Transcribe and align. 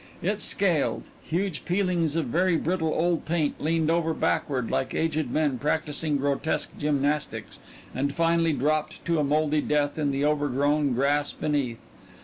It 0.23 0.39
scaled 0.39 1.03
huge 1.21 1.63
peelings 1.63 2.15
of 2.15 2.25
very 2.25 2.57
brittle 2.57 2.87
old 2.91 3.23
paint 3.23 3.61
leaned 3.61 3.91
over 3.91 4.15
backward 4.15 4.71
like 4.71 4.95
aged 4.95 5.29
men 5.29 5.59
practising 5.59 6.17
grotesque 6.17 6.75
gymnastics 6.75 7.59
and 7.93 8.11
finally 8.11 8.51
dropped 8.53 9.05
to 9.05 9.19
a 9.19 9.23
moldy 9.23 9.61
death 9.61 9.99
in 9.99 10.09
the 10.09 10.25
overgrown 10.25 10.95
grass 10.95 11.33
beneath. 11.33 11.77